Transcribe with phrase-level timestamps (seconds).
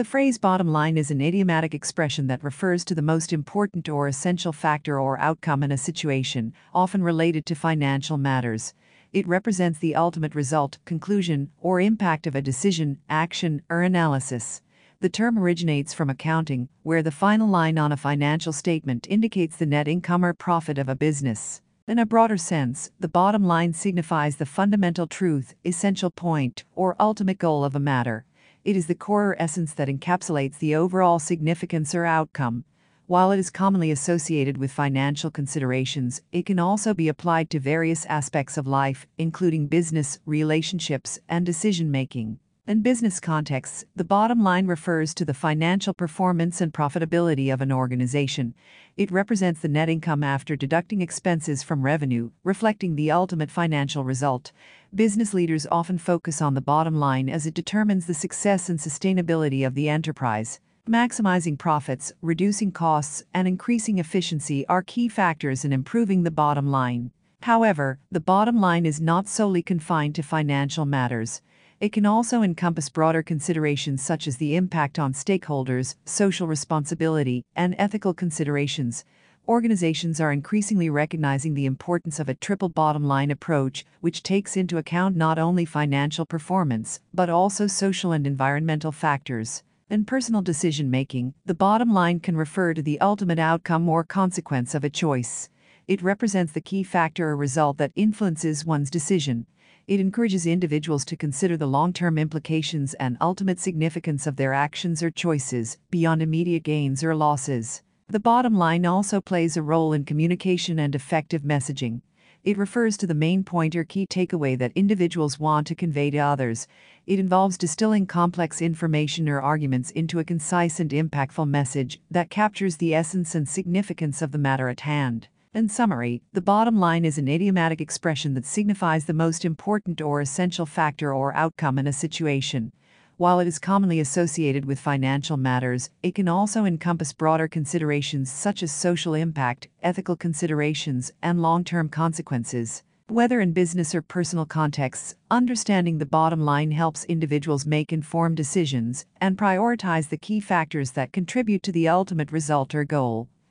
[0.00, 4.08] The phrase bottom line is an idiomatic expression that refers to the most important or
[4.08, 8.72] essential factor or outcome in a situation, often related to financial matters.
[9.12, 14.62] It represents the ultimate result, conclusion, or impact of a decision, action, or analysis.
[15.00, 19.66] The term originates from accounting, where the final line on a financial statement indicates the
[19.66, 21.60] net income or profit of a business.
[21.86, 27.36] In a broader sense, the bottom line signifies the fundamental truth, essential point, or ultimate
[27.36, 28.24] goal of a matter.
[28.62, 32.64] It is the core or essence that encapsulates the overall significance or outcome.
[33.06, 38.04] While it is commonly associated with financial considerations, it can also be applied to various
[38.04, 42.38] aspects of life, including business, relationships, and decision making.
[42.70, 47.72] In business contexts, the bottom line refers to the financial performance and profitability of an
[47.72, 48.54] organization.
[48.96, 54.52] It represents the net income after deducting expenses from revenue, reflecting the ultimate financial result.
[54.94, 59.66] Business leaders often focus on the bottom line as it determines the success and sustainability
[59.66, 60.60] of the enterprise.
[60.88, 67.10] Maximizing profits, reducing costs, and increasing efficiency are key factors in improving the bottom line.
[67.42, 71.42] However, the bottom line is not solely confined to financial matters.
[71.80, 77.74] It can also encompass broader considerations such as the impact on stakeholders, social responsibility, and
[77.78, 79.06] ethical considerations.
[79.48, 84.76] Organizations are increasingly recognizing the importance of a triple bottom line approach, which takes into
[84.76, 89.62] account not only financial performance, but also social and environmental factors.
[89.88, 94.74] In personal decision making, the bottom line can refer to the ultimate outcome or consequence
[94.74, 95.48] of a choice.
[95.88, 99.46] It represents the key factor or result that influences one's decision.
[99.90, 105.02] It encourages individuals to consider the long term implications and ultimate significance of their actions
[105.02, 107.82] or choices, beyond immediate gains or losses.
[108.06, 112.02] The bottom line also plays a role in communication and effective messaging.
[112.44, 116.18] It refers to the main point or key takeaway that individuals want to convey to
[116.18, 116.68] others.
[117.08, 122.76] It involves distilling complex information or arguments into a concise and impactful message that captures
[122.76, 125.26] the essence and significance of the matter at hand.
[125.52, 130.20] In summary, the bottom line is an idiomatic expression that signifies the most important or
[130.20, 132.70] essential factor or outcome in a situation.
[133.16, 138.62] While it is commonly associated with financial matters, it can also encompass broader considerations such
[138.62, 142.84] as social impact, ethical considerations, and long term consequences.
[143.08, 149.04] Whether in business or personal contexts, understanding the bottom line helps individuals make informed decisions
[149.20, 153.28] and prioritize the key factors that contribute to the ultimate result or goal.